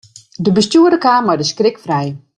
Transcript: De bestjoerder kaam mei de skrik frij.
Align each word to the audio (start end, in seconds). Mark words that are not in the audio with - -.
De 0.45 0.51
bestjoerder 0.57 0.99
kaam 1.05 1.23
mei 1.25 1.37
de 1.39 1.47
skrik 1.51 1.77
frij. 1.85 2.09